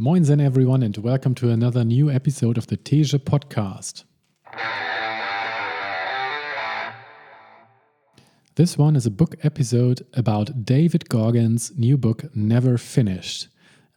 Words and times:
Moinsen, 0.00 0.40
everyone, 0.42 0.82
and 0.82 0.96
welcome 0.96 1.34
to 1.34 1.50
another 1.50 1.84
new 1.84 2.10
episode 2.10 2.56
of 2.56 2.68
the 2.68 2.78
Teja 2.78 3.18
podcast. 3.18 4.04
This 8.54 8.78
one 8.78 8.96
is 8.96 9.04
a 9.04 9.10
book 9.10 9.34
episode 9.42 10.06
about 10.14 10.64
David 10.64 11.10
Goggins' 11.10 11.76
new 11.76 11.98
book, 11.98 12.34
Never 12.34 12.78
Finished 12.78 13.48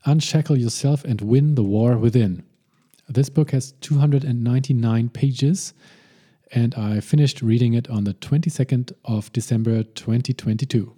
Unshackle 0.06 0.60
Yourself 0.60 1.06
and 1.06 1.22
Win 1.22 1.56
the 1.56 1.64
War 1.64 1.98
Within. 1.98 2.44
This 3.08 3.30
book 3.30 3.52
has 3.52 3.72
299 3.80 5.08
pages, 5.08 5.74
and 6.52 6.76
I 6.76 7.00
finished 7.00 7.42
reading 7.42 7.76
it 7.76 7.90
on 7.90 8.04
the 8.04 8.14
22nd 8.16 8.92
of 9.06 9.32
December 9.32 9.84
2022. 9.84 10.94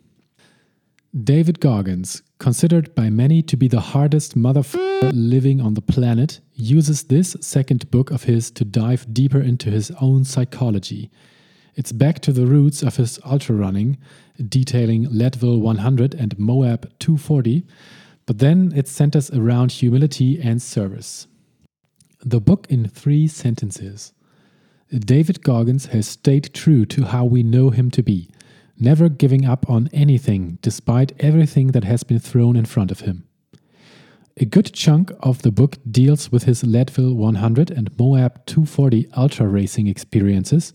David 1.23 1.59
Goggins, 1.59 2.23
considered 2.37 2.93
by 2.95 3.09
many 3.09 3.41
to 3.41 3.55
be 3.55 3.67
the 3.67 3.79
hardest 3.79 4.37
motherfucker 4.37 5.11
living 5.13 5.61
on 5.61 5.73
the 5.73 5.81
planet, 5.81 6.39
uses 6.53 7.03
this 7.03 7.35
second 7.41 7.89
book 7.91 8.11
of 8.11 8.23
his 8.23 8.51
to 8.51 8.65
dive 8.65 9.13
deeper 9.13 9.41
into 9.41 9.69
his 9.69 9.91
own 10.01 10.23
psychology. 10.23 11.09
It's 11.75 11.91
back 11.91 12.19
to 12.21 12.31
the 12.31 12.45
roots 12.45 12.81
of 12.81 12.95
his 12.95 13.19
ultra 13.25 13.55
running, 13.55 13.97
detailing 14.47 15.07
Leadville 15.09 15.59
100 15.59 16.13
and 16.13 16.37
Moab 16.39 16.91
240, 16.99 17.65
but 18.25 18.39
then 18.39 18.73
it 18.75 18.87
centers 18.87 19.29
around 19.31 19.71
humility 19.73 20.39
and 20.41 20.61
service. 20.61 21.27
The 22.19 22.41
book 22.41 22.65
in 22.69 22.87
three 22.87 23.27
sentences. 23.27 24.13
David 24.89 25.43
Goggins 25.43 25.87
has 25.87 26.07
stayed 26.07 26.53
true 26.53 26.85
to 26.85 27.05
how 27.05 27.25
we 27.25 27.43
know 27.43 27.69
him 27.69 27.91
to 27.91 28.01
be 28.01 28.29
never 28.77 29.09
giving 29.09 29.45
up 29.45 29.69
on 29.69 29.89
anything 29.93 30.57
despite 30.61 31.13
everything 31.19 31.67
that 31.67 31.83
has 31.83 32.03
been 32.03 32.19
thrown 32.19 32.55
in 32.55 32.65
front 32.65 32.91
of 32.91 33.01
him. 33.01 33.27
A 34.37 34.45
good 34.45 34.73
chunk 34.73 35.13
of 35.21 35.43
the 35.43 35.51
book 35.51 35.77
deals 35.89 36.29
with 36.29 36.43
his 36.43 36.63
Leadville 36.63 37.13
100 37.13 37.71
and 37.71 37.97
Moab 37.97 38.45
240 38.45 39.07
ultra 39.15 39.47
racing 39.47 39.87
experiences, 39.87 40.73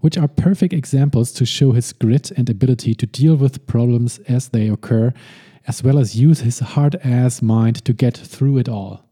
which 0.00 0.18
are 0.18 0.26
perfect 0.26 0.72
examples 0.72 1.30
to 1.32 1.46
show 1.46 1.70
his 1.70 1.92
grit 1.92 2.32
and 2.32 2.50
ability 2.50 2.94
to 2.94 3.06
deal 3.06 3.36
with 3.36 3.64
problems 3.68 4.18
as 4.26 4.48
they 4.48 4.68
occur, 4.68 5.12
as 5.68 5.84
well 5.84 5.98
as 5.98 6.16
use 6.16 6.40
his 6.40 6.58
hard 6.58 6.96
ass 7.04 7.40
mind 7.40 7.84
to 7.84 7.92
get 7.92 8.16
through 8.16 8.58
it 8.58 8.68
all. 8.68 9.05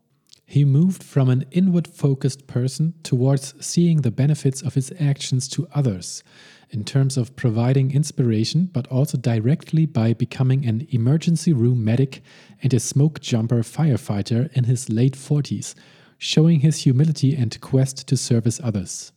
He 0.55 0.65
moved 0.65 1.03
from 1.03 1.31
an 1.31 1.47
inward 1.51 1.89
focused 1.89 2.47
person 2.47 2.95
towards 3.03 3.55
seeing 3.59 4.03
the 4.03 4.13
benefits 4.13 4.63
of 4.63 4.75
his 4.75 4.93
actions 5.01 5.49
to 5.49 5.67
others 5.75 6.23
in 6.71 6.85
terms 6.85 7.17
of 7.17 7.35
providing 7.35 7.91
inspiration, 7.91 8.71
but 8.73 8.87
also 8.87 9.19
directly 9.19 9.85
by 9.85 10.13
becoming 10.13 10.65
an 10.65 10.87
emergency 10.91 11.53
room 11.53 11.83
medic 11.85 12.23
and 12.63 12.73
a 12.73 12.79
smoke 12.79 13.19
jumper 13.21 13.65
firefighter 13.65 14.49
in 14.57 14.63
his 14.63 14.89
late 14.89 15.15
40s, 15.15 15.75
showing 16.19 16.61
his 16.61 16.85
humility 16.85 17.35
and 17.35 17.61
quest 17.61 18.07
to 18.07 18.17
service 18.17 18.61
others. 18.63 19.11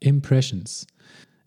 Impressions. 0.00 0.84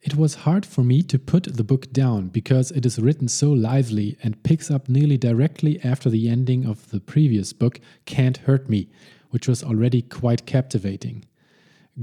It 0.01 0.15
was 0.15 0.35
hard 0.35 0.65
for 0.65 0.83
me 0.83 1.01
to 1.03 1.19
put 1.19 1.55
the 1.57 1.63
book 1.63 1.91
down 1.91 2.27
because 2.29 2.71
it 2.71 2.85
is 2.85 2.99
written 2.99 3.27
so 3.27 3.51
lively 3.51 4.17
and 4.21 4.41
picks 4.43 4.69
up 4.69 4.87
nearly 4.87 5.17
directly 5.17 5.79
after 5.83 6.09
the 6.09 6.29
ending 6.29 6.65
of 6.65 6.89
the 6.91 6.99
previous 6.99 7.51
book, 7.51 7.79
Can't 8.05 8.37
Hurt 8.37 8.69
Me, 8.69 8.89
which 9.31 9.47
was 9.47 9.63
already 9.63 10.01
quite 10.01 10.45
captivating. 10.45 11.25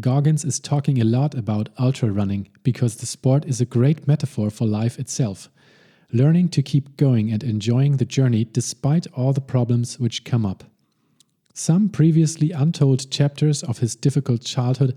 Goggins 0.01 0.45
is 0.45 0.59
talking 0.59 1.01
a 1.01 1.05
lot 1.05 1.35
about 1.35 1.69
ultra 1.79 2.11
running 2.11 2.49
because 2.65 2.97
the 2.97 3.07
sport 3.07 3.45
is 3.45 3.61
a 3.61 3.67
great 3.67 4.09
metaphor 4.09 4.51
for 4.51 4.67
life 4.67 4.99
itself. 4.99 5.49
Learning 6.13 6.49
to 6.49 6.63
keep 6.63 6.97
going 6.97 7.31
and 7.31 7.45
enjoying 7.45 7.97
the 7.97 8.05
journey 8.05 8.45
despite 8.45 9.07
all 9.15 9.33
the 9.33 9.41
problems 9.41 10.01
which 10.01 10.25
come 10.25 10.45
up. 10.45 10.65
Some 11.55 11.89
previously 11.89 12.51
untold 12.51 13.09
chapters 13.11 13.63
of 13.63 13.79
his 13.79 13.95
difficult 13.95 14.43
childhood 14.43 14.97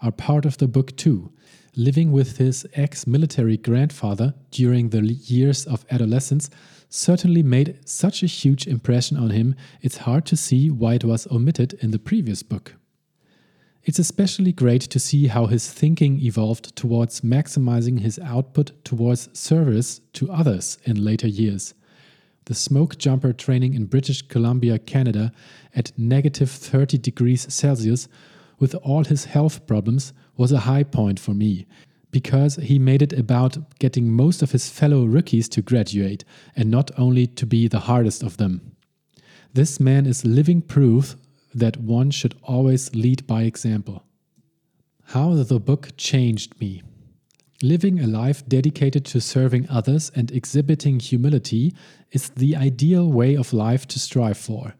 are 0.00 0.12
part 0.12 0.46
of 0.46 0.56
the 0.56 0.68
book 0.68 0.96
too. 0.96 1.30
Living 1.78 2.10
with 2.10 2.38
his 2.38 2.66
ex 2.74 3.06
military 3.06 3.56
grandfather 3.56 4.34
during 4.50 4.88
the 4.88 5.00
years 5.00 5.64
of 5.64 5.86
adolescence 5.92 6.50
certainly 6.88 7.40
made 7.40 7.78
such 7.84 8.20
a 8.20 8.26
huge 8.26 8.66
impression 8.66 9.16
on 9.16 9.30
him, 9.30 9.54
it's 9.80 9.98
hard 9.98 10.26
to 10.26 10.36
see 10.36 10.70
why 10.70 10.94
it 10.94 11.04
was 11.04 11.28
omitted 11.28 11.74
in 11.74 11.92
the 11.92 11.98
previous 12.00 12.42
book. 12.42 12.74
It's 13.84 14.00
especially 14.00 14.50
great 14.50 14.82
to 14.90 14.98
see 14.98 15.28
how 15.28 15.46
his 15.46 15.72
thinking 15.72 16.18
evolved 16.20 16.74
towards 16.74 17.20
maximizing 17.20 18.00
his 18.00 18.18
output 18.18 18.72
towards 18.84 19.28
service 19.38 20.00
to 20.14 20.32
others 20.32 20.78
in 20.82 21.04
later 21.04 21.28
years. 21.28 21.74
The 22.46 22.56
smoke 22.56 22.98
jumper 22.98 23.32
training 23.32 23.74
in 23.74 23.84
British 23.84 24.22
Columbia, 24.22 24.80
Canada, 24.80 25.30
at 25.76 25.96
negative 25.96 26.50
30 26.50 26.98
degrees 26.98 27.46
Celsius, 27.54 28.08
with 28.58 28.74
all 28.76 29.04
his 29.04 29.26
health 29.26 29.66
problems, 29.66 30.12
was 30.36 30.52
a 30.52 30.60
high 30.60 30.84
point 30.84 31.18
for 31.18 31.34
me, 31.34 31.66
because 32.10 32.56
he 32.56 32.78
made 32.78 33.02
it 33.02 33.12
about 33.12 33.78
getting 33.78 34.10
most 34.10 34.42
of 34.42 34.52
his 34.52 34.70
fellow 34.70 35.04
rookies 35.04 35.48
to 35.50 35.62
graduate, 35.62 36.24
and 36.56 36.70
not 36.70 36.90
only 36.96 37.26
to 37.26 37.46
be 37.46 37.68
the 37.68 37.80
hardest 37.80 38.22
of 38.22 38.36
them. 38.36 38.72
This 39.54 39.80
man 39.80 40.06
is 40.06 40.24
living 40.24 40.62
proof 40.62 41.16
that 41.54 41.78
one 41.78 42.10
should 42.10 42.34
always 42.42 42.94
lead 42.94 43.26
by 43.26 43.42
example. 43.42 44.04
How 45.06 45.34
the 45.34 45.58
book 45.58 45.90
changed 45.96 46.60
me. 46.60 46.82
Living 47.62 47.98
a 47.98 48.06
life 48.06 48.46
dedicated 48.46 49.04
to 49.06 49.20
serving 49.20 49.68
others 49.68 50.12
and 50.14 50.30
exhibiting 50.30 51.00
humility 51.00 51.74
is 52.12 52.28
the 52.30 52.54
ideal 52.54 53.10
way 53.10 53.34
of 53.34 53.52
life 53.52 53.88
to 53.88 53.98
strive 53.98 54.38
for. 54.38 54.74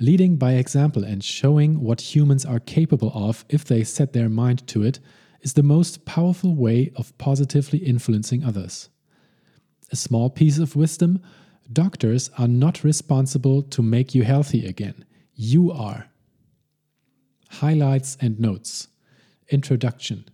Leading 0.00 0.36
by 0.36 0.54
example 0.54 1.04
and 1.04 1.22
showing 1.22 1.80
what 1.80 2.14
humans 2.14 2.44
are 2.44 2.58
capable 2.58 3.12
of 3.14 3.44
if 3.48 3.64
they 3.64 3.84
set 3.84 4.12
their 4.12 4.28
mind 4.28 4.66
to 4.68 4.82
it 4.82 4.98
is 5.42 5.54
the 5.54 5.62
most 5.62 6.04
powerful 6.04 6.54
way 6.54 6.90
of 6.96 7.16
positively 7.18 7.78
influencing 7.80 8.44
others. 8.44 8.88
A 9.90 9.96
small 9.96 10.30
piece 10.30 10.58
of 10.58 10.76
wisdom 10.76 11.20
doctors 11.72 12.30
are 12.38 12.48
not 12.48 12.84
responsible 12.84 13.62
to 13.62 13.82
make 13.82 14.14
you 14.14 14.22
healthy 14.24 14.66
again. 14.66 15.04
You 15.34 15.70
are. 15.70 16.08
Highlights 17.50 18.16
and 18.20 18.38
notes. 18.40 18.88
Introduction. 19.48 20.24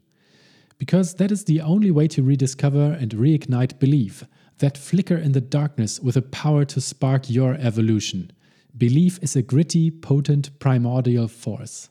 Because 0.79 1.15
that 1.15 1.33
is 1.33 1.45
the 1.45 1.61
only 1.61 1.91
way 1.91 2.07
to 2.09 2.23
rediscover 2.23 2.97
and 3.01 3.11
reignite 3.11 3.79
belief, 3.79 4.25
that 4.59 4.79
flicker 4.79 5.17
in 5.17 5.33
the 5.33 5.41
darkness 5.41 6.01
with 6.01 6.17
a 6.17 6.23
power 6.23 6.65
to 6.67 6.81
spark 6.81 7.29
your 7.29 7.55
evolution. 7.55 8.33
Belief 8.79 9.19
is 9.21 9.35
a 9.35 9.43
gritty, 9.43 9.91
potent, 9.91 10.57
primordial 10.61 11.27
force. 11.27 11.89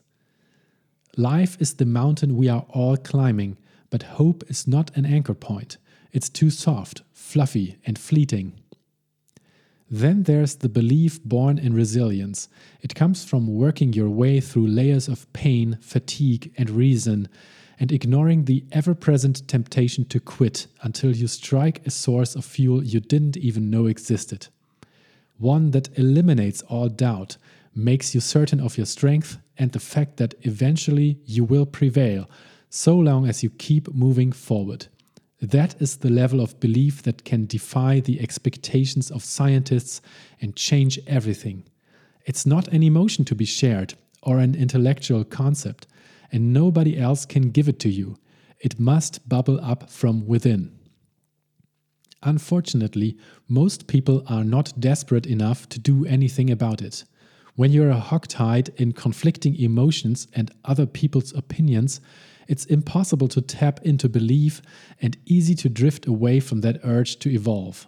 Life 1.18 1.60
is 1.60 1.74
the 1.74 1.84
mountain 1.84 2.34
we 2.34 2.48
are 2.48 2.64
all 2.70 2.96
climbing, 2.96 3.58
but 3.90 4.14
hope 4.14 4.42
is 4.48 4.66
not 4.66 4.96
an 4.96 5.04
anchor 5.04 5.34
point. 5.34 5.76
It's 6.12 6.30
too 6.30 6.48
soft, 6.48 7.02
fluffy, 7.12 7.76
and 7.84 7.98
fleeting. 7.98 8.54
Then 9.90 10.22
there's 10.22 10.56
the 10.56 10.70
belief 10.70 11.22
born 11.22 11.58
in 11.58 11.74
resilience. 11.74 12.48
It 12.80 12.94
comes 12.94 13.22
from 13.22 13.54
working 13.54 13.92
your 13.92 14.08
way 14.08 14.40
through 14.40 14.68
layers 14.68 15.08
of 15.08 15.30
pain, 15.34 15.76
fatigue, 15.82 16.54
and 16.56 16.70
reason, 16.70 17.28
and 17.78 17.92
ignoring 17.92 18.46
the 18.46 18.64
ever 18.72 18.94
present 18.94 19.46
temptation 19.46 20.06
to 20.06 20.20
quit 20.20 20.68
until 20.80 21.14
you 21.14 21.26
strike 21.26 21.86
a 21.86 21.90
source 21.90 22.34
of 22.34 22.46
fuel 22.46 22.82
you 22.82 23.00
didn't 23.00 23.36
even 23.36 23.68
know 23.68 23.86
existed. 23.86 24.48
One 25.38 25.70
that 25.70 25.96
eliminates 25.96 26.62
all 26.62 26.88
doubt, 26.88 27.36
makes 27.74 28.14
you 28.14 28.20
certain 28.20 28.60
of 28.60 28.76
your 28.76 28.86
strength 28.86 29.38
and 29.56 29.72
the 29.72 29.80
fact 29.80 30.16
that 30.16 30.34
eventually 30.42 31.18
you 31.24 31.44
will 31.44 31.66
prevail, 31.66 32.28
so 32.68 32.96
long 32.96 33.26
as 33.26 33.42
you 33.42 33.50
keep 33.50 33.94
moving 33.94 34.32
forward. 34.32 34.88
That 35.40 35.80
is 35.80 35.98
the 35.98 36.10
level 36.10 36.40
of 36.40 36.58
belief 36.58 37.02
that 37.04 37.24
can 37.24 37.46
defy 37.46 38.00
the 38.00 38.20
expectations 38.20 39.10
of 39.10 39.24
scientists 39.24 40.00
and 40.40 40.56
change 40.56 40.98
everything. 41.06 41.64
It's 42.26 42.44
not 42.44 42.68
an 42.68 42.82
emotion 42.82 43.24
to 43.26 43.34
be 43.34 43.44
shared 43.44 43.94
or 44.22 44.38
an 44.38 44.56
intellectual 44.56 45.24
concept, 45.24 45.86
and 46.32 46.52
nobody 46.52 46.98
else 46.98 47.24
can 47.24 47.50
give 47.50 47.68
it 47.68 47.78
to 47.80 47.88
you. 47.88 48.18
It 48.58 48.80
must 48.80 49.28
bubble 49.28 49.60
up 49.62 49.88
from 49.88 50.26
within. 50.26 50.77
Unfortunately, 52.22 53.16
most 53.48 53.86
people 53.86 54.24
are 54.26 54.44
not 54.44 54.78
desperate 54.78 55.26
enough 55.26 55.68
to 55.68 55.78
do 55.78 56.04
anything 56.04 56.50
about 56.50 56.82
it. 56.82 57.04
When 57.54 57.72
you're 57.72 57.92
hogtied 57.94 58.74
in 58.76 58.92
conflicting 58.92 59.56
emotions 59.56 60.28
and 60.32 60.50
other 60.64 60.86
people's 60.86 61.32
opinions, 61.34 62.00
it's 62.48 62.64
impossible 62.64 63.28
to 63.28 63.42
tap 63.42 63.80
into 63.82 64.08
belief 64.08 64.62
and 65.00 65.16
easy 65.26 65.54
to 65.56 65.68
drift 65.68 66.06
away 66.06 66.40
from 66.40 66.60
that 66.62 66.80
urge 66.82 67.18
to 67.20 67.30
evolve. 67.30 67.86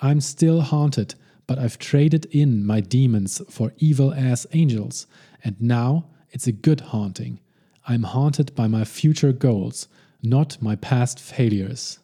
I'm 0.00 0.20
still 0.20 0.62
haunted, 0.62 1.14
but 1.46 1.58
I've 1.58 1.78
traded 1.78 2.26
in 2.26 2.66
my 2.66 2.80
demons 2.80 3.40
for 3.48 3.72
evil 3.78 4.12
ass 4.12 4.46
angels, 4.52 5.06
and 5.44 5.60
now 5.60 6.06
it's 6.30 6.46
a 6.46 6.52
good 6.52 6.80
haunting. 6.80 7.40
I'm 7.86 8.02
haunted 8.02 8.54
by 8.54 8.66
my 8.66 8.84
future 8.84 9.32
goals, 9.32 9.86
not 10.22 10.60
my 10.60 10.76
past 10.76 11.20
failures. 11.20 12.00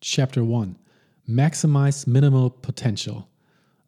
Chapter 0.00 0.44
1 0.44 0.78
Maximize 1.28 2.06
Minimal 2.06 2.50
Potential. 2.50 3.28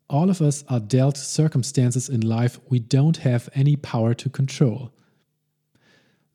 All 0.09 0.29
of 0.29 0.43
us 0.43 0.65
are 0.69 0.81
dealt 0.81 1.17
circumstances 1.17 2.09
in 2.09 2.21
life 2.21 2.59
we 2.69 2.81
don't 2.81 3.19
have 3.19 3.49
any 3.55 3.77
power 3.77 4.13
to 4.15 4.29
control. 4.29 4.93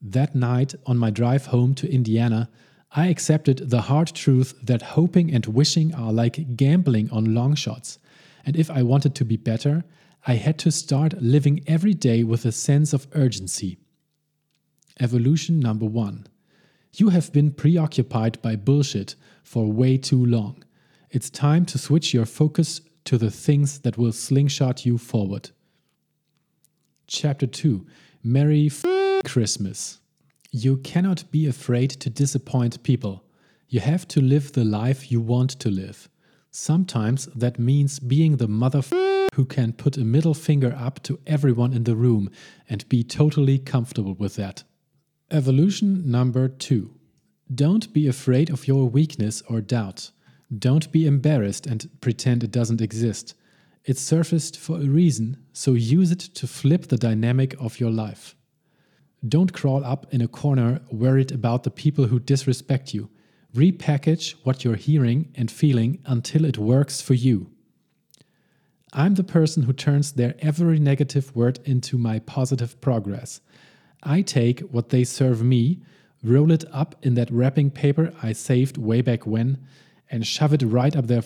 That 0.02 0.34
night, 0.34 0.76
on 0.86 0.98
my 0.98 1.10
drive 1.10 1.48
home 1.48 1.76
to 1.76 1.92
Indiana, 1.92 2.50
I 2.92 3.08
accepted 3.08 3.70
the 3.70 3.82
hard 3.82 4.08
truth 4.14 4.54
that 4.64 4.82
hoping 4.82 5.34
and 5.34 5.46
wishing 5.46 5.94
are 5.94 6.14
like 6.14 6.56
gambling 6.56 7.12
on 7.12 7.36
long 7.36 7.54
shots. 7.54 8.00
And 8.46 8.56
if 8.56 8.72
I 8.72 8.82
wanted 8.82 9.14
to 9.16 9.26
be 9.26 9.36
better, 9.36 9.84
I 10.26 10.36
had 10.36 10.58
to 10.60 10.72
start 10.72 11.22
living 11.22 11.66
every 11.68 11.94
day 11.94 12.24
with 12.24 12.46
a 12.46 12.54
sense 12.54 12.94
of 12.94 13.08
urgency. 13.12 13.78
Evolution 15.02 15.60
number 15.60 15.86
one. 15.86 16.28
You 16.94 17.10
have 17.10 17.34
been 17.34 17.52
preoccupied 17.52 18.42
by 18.42 18.56
bullshit 18.56 19.16
for 19.46 19.72
way 19.72 19.98
too 19.98 20.26
long. 20.26 20.64
It's 21.12 21.30
time 21.30 21.66
to 21.68 21.78
switch 21.78 22.14
your 22.14 22.26
focus 22.26 22.82
to 23.06 23.18
the 23.18 23.32
things 23.32 23.80
that 23.80 23.98
will 23.98 24.12
slingshot 24.12 24.86
you 24.86 24.98
forward. 24.98 25.52
Chapter 27.08 27.48
2 27.48 27.86
Merry 28.24 28.72
Christmas. 29.24 30.00
You 30.52 30.78
cannot 30.78 31.30
be 31.32 31.48
afraid 31.48 31.92
to 31.92 32.10
disappoint 32.10 32.82
people. 32.82 33.24
You 33.70 33.82
have 33.82 34.08
to 34.10 34.22
live 34.22 34.54
the 34.54 34.66
life 34.66 35.12
you 35.12 35.22
want 35.22 35.52
to 35.60 35.70
live. 35.70 36.10
Sometimes 36.50 37.26
that 37.36 37.60
means 37.60 38.00
being 38.00 38.38
the 38.38 38.48
mother 38.48 38.82
who 39.36 39.46
can 39.46 39.74
put 39.74 39.98
a 39.98 40.06
middle 40.06 40.34
finger 40.34 40.76
up 40.78 41.04
to 41.04 41.20
everyone 41.28 41.74
in 41.74 41.84
the 41.84 41.96
room 41.96 42.32
and 42.70 42.88
be 42.90 43.04
totally 43.04 43.60
comfortable 43.60 44.16
with 44.16 44.36
that. 44.36 44.64
Evolution 45.30 46.10
number 46.10 46.48
two. 46.48 46.96
Don't 47.54 47.94
be 47.94 48.08
afraid 48.08 48.50
of 48.50 48.68
your 48.68 48.90
weakness 48.90 49.44
or 49.48 49.62
doubt. 49.62 50.12
Don't 50.58 50.92
be 50.92 51.06
embarrassed 51.06 51.68
and 51.68 51.90
pretend 52.02 52.44
it 52.44 52.52
doesn't 52.52 52.82
exist. 52.82 53.36
It 53.84 54.00
surfaced 54.00 54.58
for 54.58 54.78
a 54.78 54.86
reason, 54.86 55.38
so 55.54 55.74
use 55.74 56.12
it 56.12 56.20
to 56.20 56.48
flip 56.48 56.88
the 56.88 56.98
dynamic 56.98 57.56
of 57.60 57.80
your 57.80 57.92
life. 57.92 58.36
Don't 59.28 59.54
crawl 59.54 59.84
up 59.84 60.12
in 60.12 60.22
a 60.22 60.28
corner 60.28 60.82
worried 60.92 61.32
about 61.32 61.64
the 61.64 61.72
people 61.72 62.08
who 62.08 62.20
disrespect 62.20 62.94
you. 62.94 63.10
Repackage 63.56 64.36
what 64.44 64.64
you're 64.64 64.76
hearing 64.76 65.32
and 65.36 65.50
feeling 65.50 66.00
until 66.06 66.46
it 66.46 66.58
works 66.58 67.00
for 67.00 67.14
you. 67.14 67.52
I'm 68.92 69.16
the 69.16 69.24
person 69.24 69.64
who 69.64 69.74
turns 69.74 70.14
their 70.14 70.36
every 70.40 70.80
negative 70.80 71.36
word 71.36 71.60
into 71.64 71.98
my 71.98 72.20
positive 72.20 72.80
progress. 72.82 73.42
I 74.02 74.22
take 74.22 74.62
what 74.62 74.90
they 74.90 75.04
serve 75.04 75.44
me, 75.44 75.82
roll 76.28 76.52
it 76.52 76.66
up 76.72 76.96
in 77.02 77.14
that 77.16 77.32
wrapping 77.32 77.72
paper 77.72 78.14
I 78.22 78.34
saved 78.34 78.78
way 78.78 79.02
back 79.02 79.26
when, 79.26 79.66
and 80.10 80.26
shove 80.26 80.54
it 80.54 80.64
right 80.64 80.96
up 80.96 81.08
their 81.08 81.24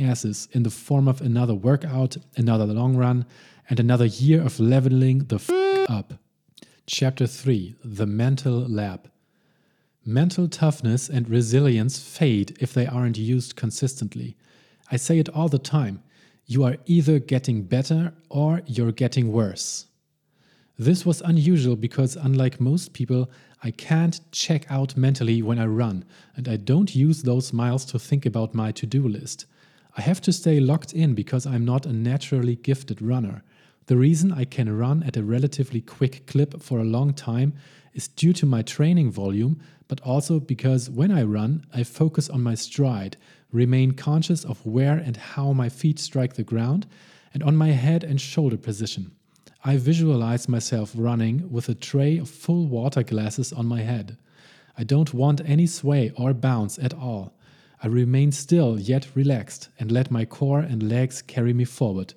asses 0.00 0.48
in 0.52 0.62
the 0.62 0.70
form 0.70 1.08
of 1.08 1.20
another 1.20 1.54
workout, 1.54 2.16
another 2.36 2.66
long 2.66 2.96
run, 2.96 3.26
and 3.68 3.80
another 3.80 4.06
year 4.06 4.42
of 4.42 4.60
leveling 4.60 5.20
the 5.24 5.86
up. 5.88 6.14
Chapter 6.86 7.26
3 7.26 7.76
The 7.84 8.06
Mental 8.06 8.60
Lab. 8.68 9.10
Mental 10.04 10.48
toughness 10.48 11.08
and 11.08 11.28
resilience 11.28 11.98
fade 11.98 12.56
if 12.60 12.72
they 12.72 12.86
aren't 12.86 13.18
used 13.18 13.54
consistently. 13.54 14.36
I 14.90 14.96
say 14.96 15.18
it 15.18 15.28
all 15.28 15.48
the 15.48 15.58
time. 15.58 16.02
You 16.46 16.64
are 16.64 16.78
either 16.86 17.18
getting 17.20 17.62
better 17.62 18.12
or 18.28 18.62
you're 18.66 18.92
getting 18.92 19.30
worse. 19.30 19.86
This 20.80 21.04
was 21.04 21.20
unusual 21.20 21.76
because, 21.76 22.16
unlike 22.16 22.58
most 22.58 22.94
people, 22.94 23.30
I 23.62 23.70
can't 23.70 24.18
check 24.32 24.64
out 24.70 24.96
mentally 24.96 25.42
when 25.42 25.58
I 25.58 25.66
run, 25.66 26.06
and 26.34 26.48
I 26.48 26.56
don't 26.56 26.96
use 26.96 27.22
those 27.22 27.52
miles 27.52 27.84
to 27.84 27.98
think 27.98 28.24
about 28.24 28.54
my 28.54 28.72
to 28.72 28.86
do 28.86 29.06
list. 29.06 29.44
I 29.98 30.00
have 30.00 30.22
to 30.22 30.32
stay 30.32 30.58
locked 30.58 30.94
in 30.94 31.12
because 31.12 31.44
I'm 31.44 31.66
not 31.66 31.84
a 31.84 31.92
naturally 31.92 32.56
gifted 32.56 33.02
runner. 33.02 33.42
The 33.88 33.98
reason 33.98 34.32
I 34.32 34.46
can 34.46 34.74
run 34.74 35.02
at 35.02 35.18
a 35.18 35.22
relatively 35.22 35.82
quick 35.82 36.26
clip 36.26 36.62
for 36.62 36.78
a 36.78 36.92
long 36.96 37.12
time 37.12 37.52
is 37.92 38.08
due 38.08 38.32
to 38.32 38.46
my 38.46 38.62
training 38.62 39.10
volume, 39.10 39.60
but 39.86 40.00
also 40.00 40.40
because 40.40 40.88
when 40.88 41.10
I 41.10 41.24
run, 41.24 41.66
I 41.74 41.82
focus 41.82 42.30
on 42.30 42.42
my 42.42 42.54
stride, 42.54 43.18
remain 43.52 43.90
conscious 43.90 44.46
of 44.46 44.64
where 44.64 44.96
and 44.96 45.18
how 45.18 45.52
my 45.52 45.68
feet 45.68 45.98
strike 45.98 46.36
the 46.36 46.42
ground, 46.42 46.86
and 47.34 47.42
on 47.42 47.54
my 47.54 47.72
head 47.72 48.02
and 48.02 48.18
shoulder 48.18 48.56
position. 48.56 49.10
I 49.62 49.76
visualize 49.76 50.48
myself 50.48 50.92
running 50.96 51.52
with 51.52 51.68
a 51.68 51.74
tray 51.74 52.16
of 52.16 52.30
full 52.30 52.66
water 52.66 53.02
glasses 53.02 53.52
on 53.52 53.66
my 53.66 53.82
head. 53.82 54.16
I 54.78 54.84
don't 54.84 55.12
want 55.12 55.42
any 55.44 55.66
sway 55.66 56.12
or 56.16 56.32
bounce 56.32 56.78
at 56.78 56.94
all. 56.94 57.34
I 57.82 57.88
remain 57.88 58.32
still 58.32 58.80
yet 58.80 59.08
relaxed 59.14 59.68
and 59.78 59.92
let 59.92 60.10
my 60.10 60.24
core 60.24 60.60
and 60.60 60.82
legs 60.82 61.20
carry 61.20 61.52
me 61.52 61.64
forward. 61.64 62.14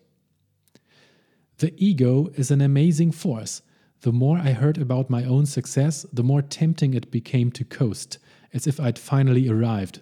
The 1.57 1.73
ego 1.77 2.29
is 2.35 2.49
an 2.49 2.61
amazing 2.61 3.11
force. 3.11 3.61
The 4.01 4.13
more 4.13 4.37
I 4.37 4.51
heard 4.51 4.77
about 4.77 5.09
my 5.09 5.25
own 5.25 5.45
success, 5.45 6.05
the 6.13 6.23
more 6.23 6.41
tempting 6.41 6.93
it 6.93 7.11
became 7.11 7.51
to 7.51 7.65
coast, 7.65 8.19
as 8.53 8.67
if 8.67 8.79
I'd 8.79 8.99
finally 8.99 9.49
arrived. 9.49 10.01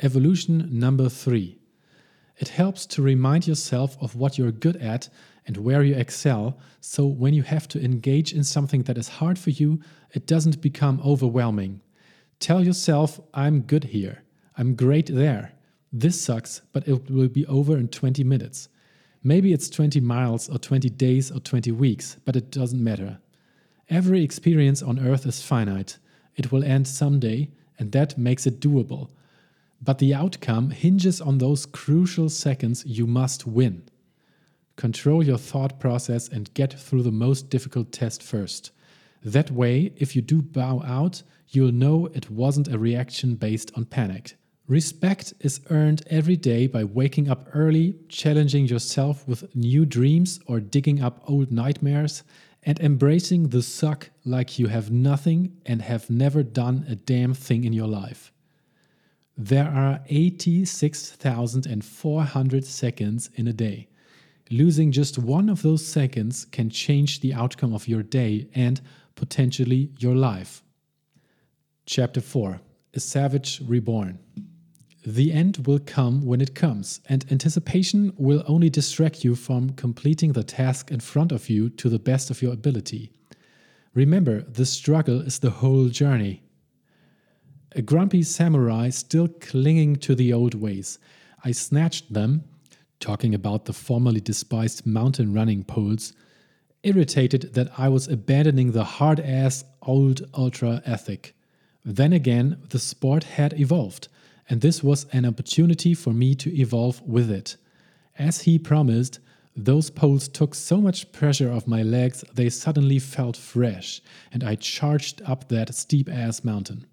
Evolution 0.00 0.68
number 0.72 1.08
three. 1.08 1.58
It 2.36 2.48
helps 2.48 2.86
to 2.86 3.02
remind 3.02 3.46
yourself 3.46 3.96
of 4.00 4.14
what 4.14 4.38
you're 4.38 4.52
good 4.52 4.76
at 4.76 5.08
and 5.48 5.56
where 5.56 5.82
you 5.82 5.96
excel, 5.96 6.58
so 6.80 7.06
when 7.06 7.32
you 7.32 7.42
have 7.42 7.66
to 7.68 7.82
engage 7.82 8.34
in 8.34 8.44
something 8.44 8.82
that 8.82 8.98
is 8.98 9.08
hard 9.08 9.38
for 9.38 9.48
you, 9.48 9.80
it 10.12 10.26
doesn't 10.26 10.60
become 10.60 11.00
overwhelming. 11.02 11.80
Tell 12.38 12.62
yourself, 12.62 13.18
I'm 13.32 13.62
good 13.62 13.84
here. 13.84 14.22
I'm 14.58 14.74
great 14.74 15.06
there. 15.06 15.54
This 15.90 16.20
sucks, 16.20 16.60
but 16.72 16.86
it 16.86 17.10
will 17.10 17.28
be 17.28 17.46
over 17.46 17.78
in 17.78 17.88
20 17.88 18.22
minutes. 18.24 18.68
Maybe 19.22 19.54
it's 19.54 19.70
20 19.70 20.00
miles 20.00 20.50
or 20.50 20.58
20 20.58 20.90
days 20.90 21.30
or 21.30 21.40
20 21.40 21.72
weeks, 21.72 22.18
but 22.26 22.36
it 22.36 22.50
doesn't 22.50 22.84
matter. 22.84 23.18
Every 23.88 24.22
experience 24.22 24.82
on 24.82 24.98
Earth 24.98 25.24
is 25.24 25.42
finite. 25.42 25.96
It 26.36 26.52
will 26.52 26.62
end 26.62 26.86
someday, 26.86 27.50
and 27.78 27.90
that 27.92 28.18
makes 28.18 28.46
it 28.46 28.60
doable. 28.60 29.08
But 29.80 29.98
the 29.98 30.12
outcome 30.12 30.70
hinges 30.70 31.22
on 31.22 31.38
those 31.38 31.64
crucial 31.64 32.28
seconds 32.28 32.84
you 32.84 33.06
must 33.06 33.46
win. 33.46 33.84
Control 34.78 35.22
your 35.24 35.38
thought 35.38 35.80
process 35.80 36.28
and 36.28 36.54
get 36.54 36.72
through 36.72 37.02
the 37.02 37.10
most 37.10 37.50
difficult 37.50 37.90
test 37.90 38.22
first. 38.22 38.70
That 39.24 39.50
way, 39.50 39.92
if 39.96 40.14
you 40.14 40.22
do 40.22 40.40
bow 40.40 40.84
out, 40.86 41.24
you'll 41.48 41.72
know 41.72 42.06
it 42.14 42.30
wasn't 42.30 42.68
a 42.68 42.78
reaction 42.78 43.34
based 43.34 43.72
on 43.76 43.86
panic. 43.86 44.36
Respect 44.68 45.34
is 45.40 45.62
earned 45.70 46.04
every 46.08 46.36
day 46.36 46.68
by 46.68 46.84
waking 46.84 47.28
up 47.28 47.48
early, 47.54 47.96
challenging 48.08 48.66
yourself 48.66 49.26
with 49.26 49.52
new 49.56 49.84
dreams 49.84 50.38
or 50.46 50.60
digging 50.60 51.02
up 51.02 51.24
old 51.26 51.50
nightmares, 51.50 52.22
and 52.62 52.78
embracing 52.78 53.48
the 53.48 53.62
suck 53.62 54.10
like 54.24 54.60
you 54.60 54.68
have 54.68 54.92
nothing 54.92 55.56
and 55.66 55.82
have 55.82 56.08
never 56.08 56.44
done 56.44 56.86
a 56.88 56.94
damn 56.94 57.34
thing 57.34 57.64
in 57.64 57.72
your 57.72 57.88
life. 57.88 58.32
There 59.36 59.68
are 59.68 60.02
86,400 60.06 62.64
seconds 62.64 63.30
in 63.34 63.48
a 63.48 63.52
day. 63.52 63.88
Losing 64.50 64.92
just 64.92 65.18
one 65.18 65.50
of 65.50 65.62
those 65.62 65.86
seconds 65.86 66.46
can 66.46 66.70
change 66.70 67.20
the 67.20 67.34
outcome 67.34 67.74
of 67.74 67.86
your 67.86 68.02
day 68.02 68.48
and 68.54 68.80
potentially 69.14 69.90
your 69.98 70.14
life. 70.14 70.62
Chapter 71.84 72.20
4 72.20 72.60
A 72.94 73.00
Savage 73.00 73.60
Reborn. 73.66 74.18
The 75.04 75.32
end 75.32 75.66
will 75.66 75.78
come 75.78 76.24
when 76.24 76.40
it 76.40 76.54
comes, 76.54 77.00
and 77.08 77.24
anticipation 77.30 78.12
will 78.16 78.42
only 78.46 78.70
distract 78.70 79.24
you 79.24 79.34
from 79.34 79.70
completing 79.70 80.32
the 80.32 80.42
task 80.42 80.90
in 80.90 81.00
front 81.00 81.30
of 81.30 81.48
you 81.48 81.68
to 81.70 81.88
the 81.88 81.98
best 81.98 82.30
of 82.30 82.42
your 82.42 82.52
ability. 82.52 83.12
Remember, 83.94 84.42
the 84.42 84.66
struggle 84.66 85.20
is 85.20 85.38
the 85.38 85.50
whole 85.50 85.88
journey. 85.88 86.42
A 87.72 87.82
grumpy 87.82 88.22
samurai 88.22 88.88
still 88.90 89.28
clinging 89.28 89.96
to 89.96 90.14
the 90.14 90.32
old 90.32 90.54
ways. 90.54 90.98
I 91.44 91.52
snatched 91.52 92.12
them 92.12 92.44
talking 93.00 93.34
about 93.34 93.64
the 93.64 93.72
formerly 93.72 94.20
despised 94.20 94.86
mountain 94.86 95.32
running 95.32 95.64
poles, 95.64 96.12
irritated 96.82 97.54
that 97.54 97.70
I 97.78 97.88
was 97.88 98.08
abandoning 98.08 98.72
the 98.72 98.84
hard 98.84 99.20
ass 99.20 99.64
old 99.82 100.22
ultra 100.34 100.82
ethic. 100.84 101.34
Then 101.84 102.12
again, 102.12 102.62
the 102.70 102.78
sport 102.78 103.24
had 103.24 103.58
evolved, 103.58 104.08
and 104.48 104.60
this 104.60 104.82
was 104.82 105.06
an 105.12 105.24
opportunity 105.24 105.94
for 105.94 106.12
me 106.12 106.34
to 106.36 106.54
evolve 106.54 107.00
with 107.02 107.30
it. 107.30 107.56
As 108.18 108.42
he 108.42 108.58
promised, 108.58 109.20
those 109.56 109.90
poles 109.90 110.28
took 110.28 110.54
so 110.54 110.80
much 110.80 111.10
pressure 111.10 111.50
off 111.50 111.66
my 111.66 111.82
legs 111.82 112.24
they 112.32 112.48
suddenly 112.48 112.98
felt 112.98 113.36
fresh, 113.36 114.00
and 114.32 114.44
I 114.44 114.54
charged 114.54 115.20
up 115.22 115.48
that 115.48 115.74
steep 115.74 116.08
ass 116.08 116.44
mountain. 116.44 116.86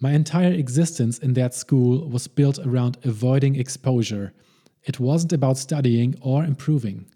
My 0.00 0.12
entire 0.12 0.52
existence 0.52 1.18
in 1.18 1.34
that 1.34 1.54
school 1.54 2.08
was 2.08 2.28
built 2.28 2.58
around 2.60 2.98
avoiding 3.04 3.56
exposure 3.56 4.32
it 4.84 5.00
wasn't 5.00 5.32
about 5.32 5.58
studying 5.58 6.14
or 6.20 6.44
improving. 6.44 7.06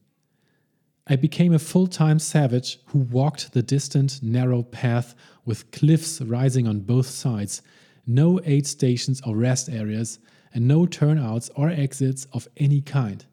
I 1.07 1.16
became 1.16 1.52
a 1.52 1.59
full 1.59 1.88
time 1.88 2.19
savage 2.19 2.78
who 2.87 2.99
walked 2.99 3.52
the 3.52 3.62
distant, 3.62 4.23
narrow 4.23 4.62
path 4.62 5.14
with 5.45 5.71
cliffs 5.73 6.21
rising 6.21 6.69
on 6.69 6.81
both 6.81 7.07
sides, 7.09 7.62
no 8.07 8.40
aid 8.45 8.66
stations 8.66 9.21
or 9.26 9.37
rest 9.37 9.69
areas, 9.69 10.19
and 10.54 10.69
no 10.69 10.87
turnouts 10.87 11.50
or 11.57 11.69
exits 11.71 12.26
of 12.33 12.47
any 12.57 12.81
kind. 12.81 13.25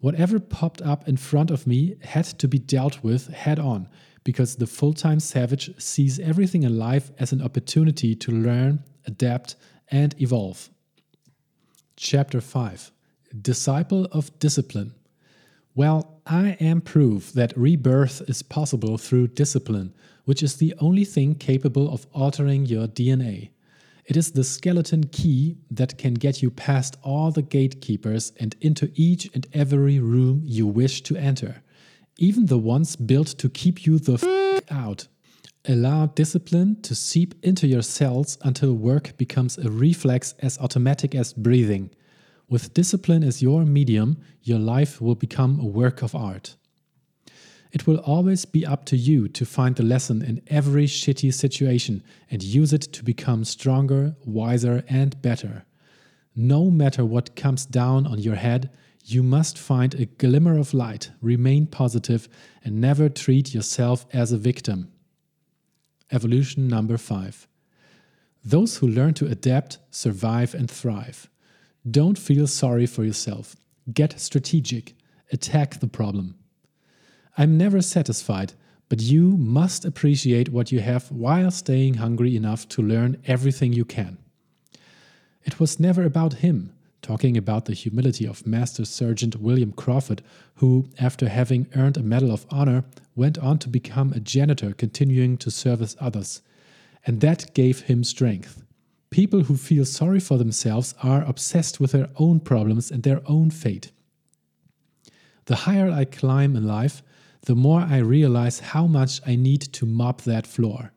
Whatever 0.00 0.40
popped 0.40 0.80
up 0.82 1.06
in 1.06 1.16
front 1.16 1.50
of 1.50 1.66
me 1.66 1.96
had 2.02 2.24
to 2.24 2.48
be 2.48 2.58
dealt 2.58 3.02
with 3.02 3.28
head 3.28 3.58
on 3.58 3.88
because 4.24 4.56
the 4.56 4.66
full 4.66 4.94
time 4.94 5.20
savage 5.20 5.70
sees 5.80 6.18
everything 6.18 6.62
in 6.62 6.78
life 6.78 7.10
as 7.18 7.32
an 7.32 7.42
opportunity 7.42 8.14
to 8.14 8.32
learn, 8.32 8.82
adapt, 9.06 9.56
and 9.90 10.14
evolve. 10.20 10.70
Chapter 11.96 12.40
5 12.40 12.90
Disciple 13.40 14.06
of 14.12 14.36
Discipline. 14.38 14.94
Well, 15.74 16.20
I 16.26 16.56
am 16.60 16.80
proof 16.80 17.32
that 17.32 17.56
rebirth 17.56 18.22
is 18.28 18.42
possible 18.42 18.98
through 18.98 19.28
discipline, 19.28 19.94
which 20.24 20.42
is 20.42 20.56
the 20.56 20.74
only 20.78 21.04
thing 21.04 21.34
capable 21.34 21.92
of 21.92 22.06
altering 22.12 22.66
your 22.66 22.86
DNA. 22.86 23.50
It 24.04 24.16
is 24.16 24.32
the 24.32 24.44
skeleton 24.44 25.04
key 25.04 25.56
that 25.70 25.96
can 25.96 26.14
get 26.14 26.42
you 26.42 26.50
past 26.50 26.96
all 27.02 27.30
the 27.30 27.42
gatekeepers 27.42 28.32
and 28.38 28.54
into 28.60 28.90
each 28.94 29.30
and 29.34 29.46
every 29.52 29.98
room 29.98 30.42
you 30.44 30.66
wish 30.66 31.02
to 31.02 31.16
enter 31.16 31.62
even 32.22 32.46
the 32.46 32.58
ones 32.58 32.96
built 32.96 33.26
to 33.26 33.48
keep 33.48 33.84
you 33.84 33.98
the 33.98 34.14
f 34.14 34.70
out. 34.70 35.08
Allow 35.64 36.06
discipline 36.06 36.80
to 36.82 36.94
seep 36.94 37.34
into 37.42 37.66
your 37.66 37.82
cells 37.82 38.38
until 38.42 38.74
work 38.74 39.16
becomes 39.16 39.58
a 39.58 39.70
reflex 39.70 40.34
as 40.40 40.58
automatic 40.58 41.14
as 41.14 41.32
breathing. 41.32 41.90
With 42.52 42.74
discipline 42.74 43.24
as 43.24 43.40
your 43.40 43.64
medium, 43.64 44.18
your 44.42 44.58
life 44.58 45.00
will 45.00 45.14
become 45.14 45.58
a 45.58 45.64
work 45.64 46.02
of 46.02 46.14
art. 46.14 46.56
It 47.72 47.86
will 47.86 47.96
always 47.96 48.44
be 48.44 48.66
up 48.66 48.84
to 48.90 48.96
you 48.98 49.26
to 49.28 49.46
find 49.46 49.74
the 49.74 49.82
lesson 49.82 50.20
in 50.20 50.42
every 50.48 50.84
shitty 50.84 51.32
situation 51.32 52.02
and 52.30 52.42
use 52.42 52.74
it 52.74 52.82
to 52.92 53.02
become 53.02 53.46
stronger, 53.46 54.16
wiser, 54.26 54.84
and 54.86 55.22
better. 55.22 55.64
No 56.36 56.70
matter 56.70 57.06
what 57.06 57.36
comes 57.36 57.64
down 57.64 58.06
on 58.06 58.18
your 58.18 58.34
head, 58.34 58.68
you 59.02 59.22
must 59.22 59.56
find 59.56 59.94
a 59.94 60.04
glimmer 60.04 60.58
of 60.58 60.74
light, 60.74 61.10
remain 61.22 61.66
positive, 61.66 62.28
and 62.62 62.82
never 62.82 63.08
treat 63.08 63.54
yourself 63.54 64.04
as 64.12 64.30
a 64.30 64.36
victim. 64.36 64.92
Evolution 66.10 66.68
number 66.68 66.98
five. 66.98 67.48
Those 68.44 68.76
who 68.76 68.86
learn 68.86 69.14
to 69.14 69.26
adapt 69.26 69.78
survive 69.90 70.52
and 70.52 70.70
thrive. 70.70 71.30
Don't 71.88 72.18
feel 72.18 72.46
sorry 72.46 72.86
for 72.86 73.04
yourself. 73.04 73.56
Get 73.92 74.20
strategic. 74.20 74.94
Attack 75.32 75.80
the 75.80 75.88
problem. 75.88 76.36
I'm 77.36 77.56
never 77.56 77.80
satisfied, 77.80 78.52
but 78.88 79.00
you 79.00 79.36
must 79.36 79.84
appreciate 79.84 80.50
what 80.50 80.70
you 80.70 80.80
have 80.80 81.10
while 81.10 81.50
staying 81.50 81.94
hungry 81.94 82.36
enough 82.36 82.68
to 82.68 82.82
learn 82.82 83.20
everything 83.26 83.72
you 83.72 83.84
can. 83.84 84.18
It 85.44 85.58
was 85.58 85.80
never 85.80 86.04
about 86.04 86.34
him 86.34 86.72
talking 87.02 87.36
about 87.36 87.64
the 87.64 87.74
humility 87.74 88.26
of 88.26 88.46
Master 88.46 88.84
Sergeant 88.84 89.40
William 89.40 89.72
Crawford, 89.72 90.22
who, 90.56 90.88
after 91.00 91.28
having 91.28 91.66
earned 91.74 91.96
a 91.96 92.02
Medal 92.02 92.30
of 92.30 92.46
Honor, 92.48 92.84
went 93.16 93.36
on 93.38 93.58
to 93.58 93.68
become 93.68 94.12
a 94.12 94.20
janitor, 94.20 94.72
continuing 94.72 95.36
to 95.38 95.50
service 95.50 95.96
others. 96.00 96.40
And 97.04 97.20
that 97.20 97.52
gave 97.54 97.80
him 97.82 98.04
strength. 98.04 98.62
People 99.12 99.42
who 99.42 99.58
feel 99.58 99.84
sorry 99.84 100.20
for 100.20 100.38
themselves 100.38 100.94
are 101.02 101.22
obsessed 101.24 101.78
with 101.78 101.92
their 101.92 102.08
own 102.16 102.40
problems 102.40 102.90
and 102.90 103.02
their 103.02 103.20
own 103.26 103.50
fate. 103.50 103.92
The 105.44 105.56
higher 105.66 105.90
I 105.90 106.06
climb 106.06 106.56
in 106.56 106.66
life, 106.66 107.02
the 107.42 107.54
more 107.54 107.82
I 107.82 107.98
realize 107.98 108.60
how 108.60 108.86
much 108.86 109.20
I 109.26 109.36
need 109.36 109.60
to 109.74 109.84
mop 109.84 110.22
that 110.22 110.46
floor. 110.46 110.92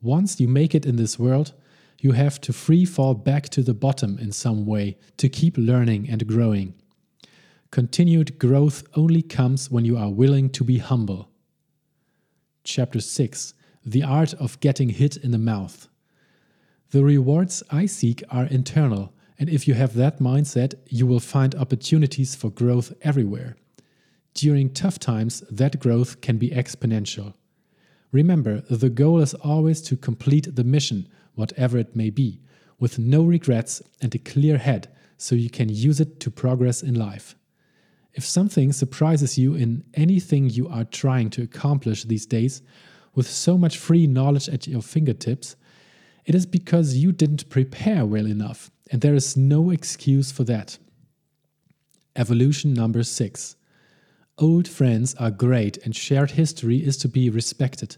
Once 0.00 0.40
you 0.40 0.48
make 0.48 0.74
it 0.74 0.86
in 0.86 0.96
this 0.96 1.18
world, 1.18 1.52
you 2.00 2.12
have 2.12 2.40
to 2.40 2.52
free 2.54 2.86
fall 2.86 3.12
back 3.12 3.50
to 3.50 3.62
the 3.62 3.74
bottom 3.74 4.18
in 4.18 4.32
some 4.32 4.64
way 4.64 4.96
to 5.18 5.28
keep 5.28 5.58
learning 5.58 6.08
and 6.08 6.26
growing. 6.26 6.72
Continued 7.70 8.38
growth 8.38 8.84
only 8.94 9.20
comes 9.20 9.70
when 9.70 9.84
you 9.84 9.98
are 9.98 10.10
willing 10.10 10.48
to 10.48 10.64
be 10.64 10.78
humble. 10.78 11.28
Chapter 12.64 13.00
6 13.00 13.52
The 13.84 14.02
Art 14.02 14.32
of 14.34 14.58
Getting 14.60 14.88
Hit 14.88 15.18
in 15.18 15.32
the 15.32 15.38
Mouth. 15.38 15.88
The 16.90 17.04
rewards 17.04 17.62
I 17.70 17.84
seek 17.84 18.22
are 18.30 18.46
internal, 18.46 19.12
and 19.38 19.50
if 19.50 19.68
you 19.68 19.74
have 19.74 19.92
that 19.94 20.20
mindset, 20.20 20.74
you 20.86 21.06
will 21.06 21.20
find 21.20 21.54
opportunities 21.54 22.34
for 22.34 22.50
growth 22.50 22.94
everywhere. 23.02 23.56
During 24.32 24.70
tough 24.70 24.98
times, 24.98 25.40
that 25.50 25.80
growth 25.80 26.22
can 26.22 26.38
be 26.38 26.48
exponential. 26.48 27.34
Remember, 28.10 28.62
the 28.70 28.88
goal 28.88 29.20
is 29.20 29.34
always 29.34 29.82
to 29.82 29.98
complete 29.98 30.56
the 30.56 30.64
mission, 30.64 31.08
whatever 31.34 31.76
it 31.76 31.94
may 31.94 32.08
be, 32.08 32.40
with 32.78 32.98
no 32.98 33.22
regrets 33.22 33.82
and 34.00 34.14
a 34.14 34.18
clear 34.18 34.56
head 34.56 34.88
so 35.18 35.34
you 35.34 35.50
can 35.50 35.68
use 35.68 36.00
it 36.00 36.20
to 36.20 36.30
progress 36.30 36.82
in 36.82 36.94
life. 36.94 37.34
If 38.14 38.24
something 38.24 38.72
surprises 38.72 39.36
you 39.36 39.54
in 39.54 39.84
anything 39.92 40.48
you 40.48 40.68
are 40.68 40.84
trying 40.84 41.28
to 41.30 41.42
accomplish 41.42 42.04
these 42.04 42.24
days, 42.24 42.62
with 43.14 43.28
so 43.28 43.58
much 43.58 43.76
free 43.76 44.06
knowledge 44.06 44.48
at 44.48 44.66
your 44.66 44.80
fingertips, 44.80 45.56
it 46.24 46.34
is 46.34 46.46
because 46.46 46.96
you 46.96 47.12
didn't 47.12 47.48
prepare 47.48 48.04
well 48.04 48.26
enough, 48.26 48.70
and 48.90 49.00
there 49.00 49.14
is 49.14 49.36
no 49.36 49.70
excuse 49.70 50.30
for 50.30 50.44
that. 50.44 50.78
Evolution 52.16 52.74
number 52.74 53.02
six. 53.02 53.56
Old 54.38 54.68
friends 54.68 55.14
are 55.16 55.30
great, 55.30 55.78
and 55.84 55.94
shared 55.94 56.32
history 56.32 56.78
is 56.78 56.96
to 56.98 57.08
be 57.08 57.30
respected, 57.30 57.96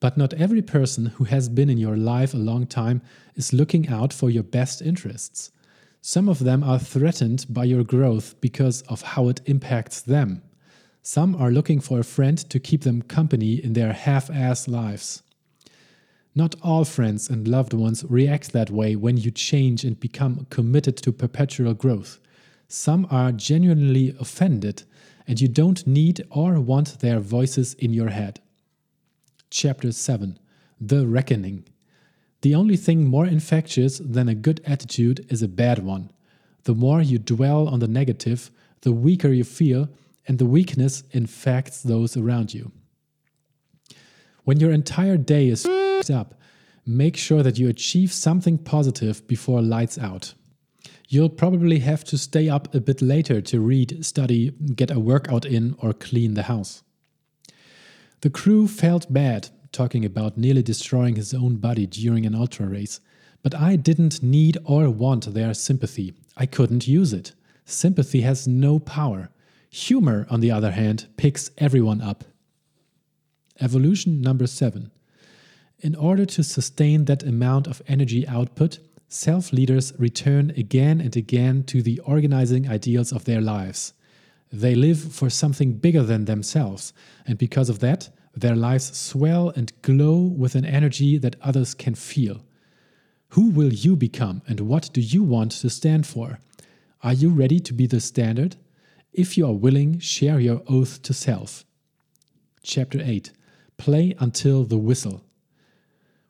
but 0.00 0.16
not 0.16 0.34
every 0.34 0.62
person 0.62 1.06
who 1.06 1.24
has 1.24 1.48
been 1.48 1.70
in 1.70 1.78
your 1.78 1.96
life 1.96 2.34
a 2.34 2.38
long 2.38 2.66
time 2.66 3.00
is 3.34 3.52
looking 3.52 3.88
out 3.88 4.12
for 4.12 4.30
your 4.30 4.42
best 4.42 4.82
interests. 4.82 5.50
Some 6.00 6.28
of 6.28 6.40
them 6.40 6.62
are 6.62 6.78
threatened 6.78 7.46
by 7.48 7.64
your 7.64 7.84
growth 7.84 8.40
because 8.40 8.82
of 8.82 9.02
how 9.02 9.28
it 9.28 9.40
impacts 9.46 10.00
them. 10.00 10.42
Some 11.02 11.34
are 11.36 11.50
looking 11.50 11.80
for 11.80 11.98
a 11.98 12.04
friend 12.04 12.38
to 12.50 12.60
keep 12.60 12.82
them 12.82 13.02
company 13.02 13.54
in 13.54 13.72
their 13.72 13.92
half 13.92 14.30
ass 14.30 14.68
lives. 14.68 15.22
Not 16.38 16.54
all 16.62 16.84
friends 16.84 17.28
and 17.28 17.48
loved 17.48 17.72
ones 17.72 18.04
react 18.08 18.52
that 18.52 18.70
way 18.70 18.94
when 18.94 19.16
you 19.16 19.32
change 19.32 19.82
and 19.82 19.98
become 19.98 20.46
committed 20.50 20.96
to 20.98 21.10
perpetual 21.10 21.74
growth. 21.74 22.20
Some 22.68 23.08
are 23.10 23.32
genuinely 23.32 24.14
offended, 24.20 24.84
and 25.26 25.40
you 25.40 25.48
don't 25.48 25.84
need 25.84 26.24
or 26.30 26.60
want 26.60 27.00
their 27.00 27.18
voices 27.18 27.74
in 27.74 27.92
your 27.92 28.10
head. 28.10 28.38
Chapter 29.50 29.90
7 29.90 30.38
The 30.80 31.08
Reckoning. 31.08 31.64
The 32.42 32.54
only 32.54 32.76
thing 32.76 33.04
more 33.04 33.26
infectious 33.26 33.98
than 33.98 34.28
a 34.28 34.36
good 34.36 34.60
attitude 34.64 35.26
is 35.28 35.42
a 35.42 35.48
bad 35.48 35.80
one. 35.80 36.12
The 36.62 36.74
more 36.76 37.02
you 37.02 37.18
dwell 37.18 37.66
on 37.66 37.80
the 37.80 37.88
negative, 37.88 38.52
the 38.82 38.92
weaker 38.92 39.32
you 39.32 39.42
feel, 39.42 39.88
and 40.28 40.38
the 40.38 40.46
weakness 40.46 41.02
infects 41.10 41.82
those 41.82 42.16
around 42.16 42.54
you. 42.54 42.70
When 44.44 44.60
your 44.60 44.70
entire 44.70 45.16
day 45.16 45.48
is 45.48 45.66
up, 46.10 46.34
make 46.86 47.16
sure 47.16 47.42
that 47.42 47.58
you 47.58 47.68
achieve 47.68 48.12
something 48.12 48.58
positive 48.58 49.26
before 49.26 49.62
lights 49.62 49.98
out. 49.98 50.34
You'll 51.08 51.30
probably 51.30 51.78
have 51.80 52.04
to 52.04 52.18
stay 52.18 52.48
up 52.48 52.74
a 52.74 52.80
bit 52.80 53.00
later 53.00 53.40
to 53.40 53.60
read, 53.60 54.04
study, 54.04 54.50
get 54.50 54.90
a 54.90 55.00
workout 55.00 55.44
in, 55.46 55.74
or 55.78 55.92
clean 55.92 56.34
the 56.34 56.44
house. 56.44 56.82
The 58.20 58.30
crew 58.30 58.66
felt 58.68 59.12
bad, 59.12 59.48
talking 59.72 60.04
about 60.04 60.36
nearly 60.36 60.62
destroying 60.62 61.16
his 61.16 61.32
own 61.32 61.56
body 61.56 61.86
during 61.86 62.26
an 62.26 62.34
ultra 62.34 62.66
race, 62.66 63.00
but 63.42 63.54
I 63.54 63.76
didn't 63.76 64.22
need 64.22 64.58
or 64.64 64.90
want 64.90 65.32
their 65.32 65.54
sympathy. 65.54 66.14
I 66.36 66.46
couldn't 66.46 66.88
use 66.88 67.12
it. 67.12 67.32
Sympathy 67.64 68.22
has 68.22 68.48
no 68.48 68.78
power. 68.78 69.30
Humor, 69.70 70.26
on 70.30 70.40
the 70.40 70.50
other 70.50 70.72
hand, 70.72 71.06
picks 71.16 71.50
everyone 71.58 72.00
up. 72.00 72.24
Evolution 73.60 74.20
number 74.20 74.46
seven. 74.46 74.90
In 75.80 75.94
order 75.94 76.26
to 76.26 76.42
sustain 76.42 77.04
that 77.04 77.22
amount 77.22 77.68
of 77.68 77.82
energy 77.86 78.26
output, 78.26 78.80
self 79.08 79.52
leaders 79.52 79.92
return 79.96 80.50
again 80.56 81.00
and 81.00 81.16
again 81.16 81.62
to 81.64 81.82
the 81.82 82.00
organizing 82.00 82.68
ideals 82.68 83.12
of 83.12 83.24
their 83.24 83.40
lives. 83.40 83.92
They 84.52 84.74
live 84.74 84.98
for 84.98 85.30
something 85.30 85.74
bigger 85.74 86.02
than 86.02 86.24
themselves, 86.24 86.92
and 87.26 87.38
because 87.38 87.68
of 87.68 87.78
that, 87.78 88.08
their 88.34 88.56
lives 88.56 88.96
swell 88.96 89.50
and 89.50 89.72
glow 89.82 90.16
with 90.18 90.56
an 90.56 90.64
energy 90.64 91.16
that 91.18 91.36
others 91.42 91.74
can 91.74 91.94
feel. 91.94 92.40
Who 93.30 93.50
will 93.50 93.72
you 93.72 93.94
become, 93.94 94.42
and 94.48 94.60
what 94.60 94.90
do 94.92 95.00
you 95.00 95.22
want 95.22 95.52
to 95.52 95.70
stand 95.70 96.06
for? 96.06 96.40
Are 97.02 97.12
you 97.12 97.28
ready 97.28 97.60
to 97.60 97.72
be 97.72 97.86
the 97.86 98.00
standard? 98.00 98.56
If 99.12 99.38
you 99.38 99.46
are 99.46 99.52
willing, 99.52 100.00
share 100.00 100.40
your 100.40 100.62
oath 100.66 101.02
to 101.02 101.14
self. 101.14 101.64
Chapter 102.62 103.00
8 103.00 103.30
Play 103.76 104.16
until 104.18 104.64
the 104.64 104.78
whistle. 104.78 105.22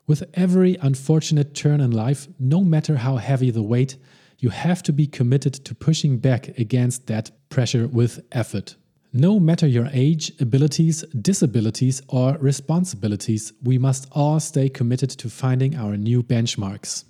With 0.08 0.24
every 0.32 0.74
unfortunate 0.80 1.54
turn 1.54 1.82
in 1.82 1.90
life, 1.90 2.28
no 2.40 2.64
matter 2.64 2.96
how 2.96 3.16
heavy 3.16 3.50
the 3.50 3.62
weight, 3.62 3.98
you 4.38 4.48
have 4.48 4.82
to 4.84 4.92
be 4.92 5.06
committed 5.06 5.52
to 5.66 5.74
pushing 5.74 6.16
back 6.16 6.48
against 6.58 7.08
that 7.08 7.30
pressure 7.50 7.86
with 7.86 8.24
effort. 8.32 8.76
No 9.12 9.38
matter 9.38 9.66
your 9.66 9.90
age, 9.92 10.32
abilities, 10.40 11.02
disabilities, 11.20 12.00
or 12.08 12.38
responsibilities, 12.38 13.52
we 13.62 13.76
must 13.76 14.08
all 14.12 14.40
stay 14.40 14.70
committed 14.70 15.10
to 15.10 15.28
finding 15.28 15.76
our 15.76 15.94
new 15.98 16.22
benchmarks. 16.22 17.04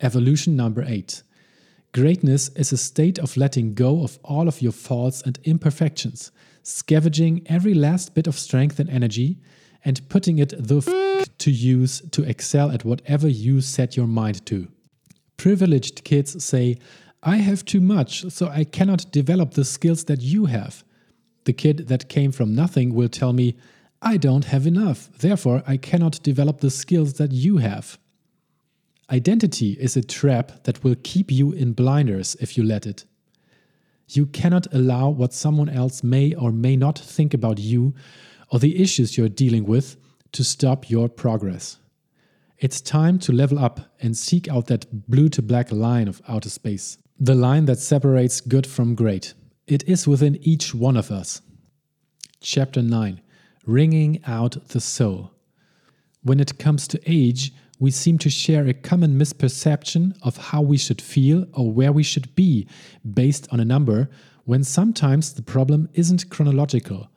Evolution 0.00 0.54
number 0.54 0.84
8 0.86 1.22
Greatness 1.92 2.50
is 2.50 2.72
a 2.72 2.76
state 2.76 3.18
of 3.18 3.38
letting 3.38 3.72
go 3.72 4.02
of 4.02 4.18
all 4.22 4.48
of 4.48 4.60
your 4.60 4.72
faults 4.72 5.22
and 5.22 5.38
imperfections, 5.44 6.30
scavenging 6.62 7.42
every 7.46 7.72
last 7.72 8.14
bit 8.14 8.26
of 8.26 8.38
strength 8.38 8.78
and 8.78 8.90
energy, 8.90 9.38
and 9.86 10.06
putting 10.08 10.40
it 10.40 10.52
the 10.58 10.78
f 10.78 11.38
to 11.38 11.50
use 11.50 12.02
to 12.10 12.24
excel 12.24 12.72
at 12.72 12.84
whatever 12.84 13.28
you 13.28 13.60
set 13.60 13.96
your 13.96 14.08
mind 14.08 14.44
to. 14.44 14.68
Privileged 15.36 16.02
kids 16.02 16.44
say, 16.44 16.76
I 17.22 17.36
have 17.36 17.64
too 17.64 17.80
much, 17.80 18.30
so 18.30 18.48
I 18.48 18.64
cannot 18.64 19.10
develop 19.12 19.52
the 19.52 19.64
skills 19.64 20.04
that 20.04 20.20
you 20.20 20.46
have. 20.46 20.84
The 21.44 21.52
kid 21.52 21.86
that 21.86 22.08
came 22.08 22.32
from 22.32 22.54
nothing 22.54 22.94
will 22.94 23.08
tell 23.08 23.32
me, 23.32 23.56
I 24.02 24.16
don't 24.16 24.46
have 24.46 24.66
enough, 24.66 25.08
therefore 25.18 25.62
I 25.66 25.76
cannot 25.76 26.22
develop 26.24 26.60
the 26.60 26.70
skills 26.70 27.14
that 27.14 27.30
you 27.30 27.58
have. 27.58 27.96
Identity 29.08 29.76
is 29.80 29.96
a 29.96 30.02
trap 30.02 30.64
that 30.64 30.82
will 30.82 30.96
keep 31.04 31.30
you 31.30 31.52
in 31.52 31.74
blinders 31.74 32.36
if 32.40 32.58
you 32.58 32.64
let 32.64 32.86
it. 32.86 33.04
You 34.08 34.26
cannot 34.26 34.66
allow 34.74 35.10
what 35.10 35.32
someone 35.32 35.68
else 35.68 36.02
may 36.02 36.34
or 36.34 36.50
may 36.50 36.76
not 36.76 36.98
think 36.98 37.32
about 37.32 37.60
you 37.60 37.94
or 38.50 38.58
the 38.58 38.80
issues 38.80 39.16
you're 39.16 39.28
dealing 39.28 39.64
with 39.64 39.96
to 40.32 40.44
stop 40.44 40.90
your 40.90 41.08
progress. 41.08 41.78
It's 42.58 42.80
time 42.80 43.18
to 43.20 43.32
level 43.32 43.58
up 43.58 43.80
and 44.00 44.16
seek 44.16 44.48
out 44.48 44.66
that 44.66 45.08
blue 45.08 45.28
to 45.30 45.42
black 45.42 45.70
line 45.70 46.08
of 46.08 46.22
outer 46.28 46.48
space. 46.48 46.98
The 47.18 47.34
line 47.34 47.66
that 47.66 47.78
separates 47.78 48.40
good 48.40 48.66
from 48.66 48.94
great. 48.94 49.34
It 49.66 49.82
is 49.88 50.06
within 50.06 50.36
each 50.42 50.74
one 50.74 50.96
of 50.96 51.10
us. 51.10 51.42
Chapter 52.40 52.82
9 52.82 53.20
Ringing 53.66 54.22
Out 54.26 54.68
the 54.68 54.80
Soul. 54.80 55.32
When 56.22 56.40
it 56.40 56.58
comes 56.58 56.86
to 56.88 57.00
age, 57.06 57.52
we 57.78 57.90
seem 57.90 58.16
to 58.18 58.30
share 58.30 58.66
a 58.66 58.74
common 58.74 59.18
misperception 59.18 60.16
of 60.22 60.36
how 60.36 60.62
we 60.62 60.78
should 60.78 61.02
feel 61.02 61.46
or 61.52 61.70
where 61.70 61.92
we 61.92 62.02
should 62.02 62.34
be 62.34 62.66
based 63.12 63.48
on 63.52 63.60
a 63.60 63.64
number, 63.64 64.08
when 64.44 64.64
sometimes 64.64 65.34
the 65.34 65.42
problem 65.42 65.88
isn't 65.94 66.30
chronological. 66.30 67.10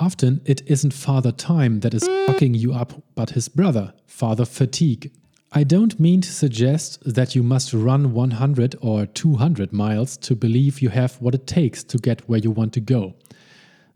Often 0.00 0.42
it 0.44 0.62
isn't 0.66 0.94
Father 0.94 1.32
Time 1.32 1.80
that 1.80 1.92
is 1.92 2.06
hmm. 2.06 2.26
fucking 2.26 2.54
you 2.54 2.72
up, 2.72 3.02
but 3.14 3.30
his 3.30 3.48
brother, 3.48 3.92
Father 4.06 4.44
Fatigue. 4.44 5.10
I 5.50 5.64
don't 5.64 5.98
mean 5.98 6.20
to 6.20 6.32
suggest 6.32 7.02
that 7.04 7.34
you 7.34 7.42
must 7.42 7.72
run 7.72 8.12
100 8.12 8.76
or 8.80 9.06
200 9.06 9.72
miles 9.72 10.16
to 10.18 10.36
believe 10.36 10.80
you 10.80 10.90
have 10.90 11.20
what 11.20 11.34
it 11.34 11.46
takes 11.46 11.82
to 11.84 11.98
get 11.98 12.28
where 12.28 12.38
you 12.38 12.50
want 12.50 12.74
to 12.74 12.80
go. 12.80 13.14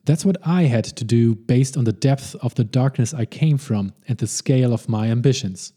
That's 0.04 0.24
what 0.24 0.38
I 0.44 0.62
had 0.62 0.84
to 0.84 1.04
do 1.04 1.36
based 1.36 1.76
on 1.76 1.84
the 1.84 1.92
depth 1.92 2.34
of 2.36 2.56
the 2.56 2.64
darkness 2.64 3.14
I 3.14 3.24
came 3.26 3.58
from 3.58 3.92
and 4.08 4.18
the 4.18 4.26
scale 4.26 4.72
of 4.72 4.88
my 4.88 5.08
ambitions. 5.08 5.72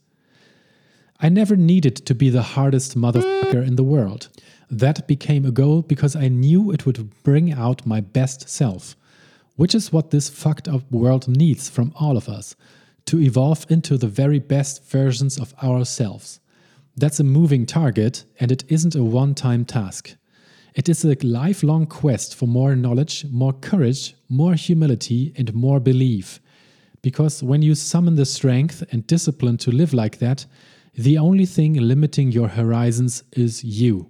I 1.19 1.29
never 1.29 1.55
needed 1.55 1.95
to 1.97 2.15
be 2.15 2.29
the 2.29 2.41
hardest 2.41 2.97
motherfucker 2.97 3.65
in 3.65 3.75
the 3.75 3.83
world. 3.83 4.29
That 4.71 5.07
became 5.07 5.45
a 5.45 5.51
goal 5.51 5.83
because 5.83 6.15
I 6.15 6.29
knew 6.29 6.71
it 6.71 6.85
would 6.85 7.21
bring 7.23 7.53
out 7.53 7.85
my 7.85 8.01
best 8.01 8.49
self, 8.49 8.95
which 9.55 9.75
is 9.75 9.91
what 9.91 10.11
this 10.11 10.29
fucked 10.29 10.67
up 10.67 10.89
world 10.91 11.27
needs 11.27 11.69
from 11.69 11.93
all 11.95 12.17
of 12.17 12.29
us 12.29 12.55
to 13.05 13.21
evolve 13.21 13.65
into 13.69 13.97
the 13.97 14.07
very 14.07 14.39
best 14.39 14.83
versions 14.89 15.37
of 15.37 15.53
ourselves. 15.63 16.39
That's 16.97 17.19
a 17.19 17.23
moving 17.23 17.65
target, 17.65 18.25
and 18.39 18.51
it 18.51 18.63
isn't 18.67 18.95
a 18.95 19.03
one 19.03 19.35
time 19.35 19.65
task. 19.65 20.15
It 20.73 20.89
is 20.89 21.05
a 21.05 21.15
lifelong 21.21 21.85
quest 21.85 22.35
for 22.35 22.47
more 22.47 22.75
knowledge, 22.75 23.25
more 23.31 23.53
courage, 23.53 24.15
more 24.27 24.55
humility, 24.55 25.33
and 25.37 25.53
more 25.53 25.79
belief. 25.79 26.41
Because 27.01 27.43
when 27.43 27.61
you 27.61 27.75
summon 27.75 28.15
the 28.15 28.25
strength 28.25 28.83
and 28.91 29.07
discipline 29.07 29.57
to 29.57 29.71
live 29.71 29.93
like 29.93 30.19
that, 30.19 30.45
the 30.95 31.17
only 31.17 31.45
thing 31.45 31.73
limiting 31.73 32.31
your 32.31 32.47
horizons 32.47 33.23
is 33.33 33.63
you. 33.63 34.09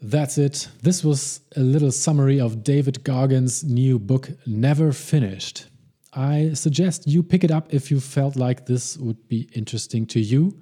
That's 0.00 0.38
it. 0.38 0.68
This 0.82 1.02
was 1.02 1.40
a 1.56 1.60
little 1.60 1.90
summary 1.90 2.40
of 2.40 2.62
David 2.62 3.02
Goggins' 3.02 3.64
new 3.64 3.98
book, 3.98 4.30
Never 4.46 4.92
Finished. 4.92 5.66
I 6.12 6.52
suggest 6.54 7.06
you 7.06 7.22
pick 7.22 7.44
it 7.44 7.50
up 7.50 7.74
if 7.74 7.90
you 7.90 8.00
felt 8.00 8.36
like 8.36 8.66
this 8.66 8.96
would 8.96 9.28
be 9.28 9.48
interesting 9.54 10.06
to 10.06 10.20
you. 10.20 10.60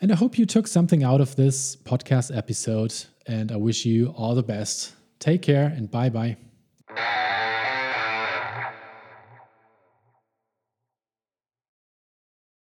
And 0.00 0.12
I 0.12 0.14
hope 0.14 0.38
you 0.38 0.46
took 0.46 0.66
something 0.66 1.02
out 1.02 1.20
of 1.20 1.36
this 1.36 1.76
podcast 1.76 2.36
episode. 2.36 2.94
And 3.26 3.52
I 3.52 3.56
wish 3.56 3.84
you 3.84 4.14
all 4.16 4.34
the 4.34 4.42
best. 4.42 4.94
Take 5.18 5.42
care 5.42 5.66
and 5.66 5.90
bye 5.90 6.08
bye. 6.08 6.36